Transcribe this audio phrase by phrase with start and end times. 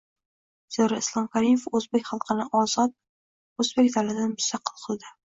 [0.77, 2.97] Zero, Islom Karimov o‘zbek xalqini ozod,
[3.65, 5.13] O‘zbekiston davlatini mustaqil qildi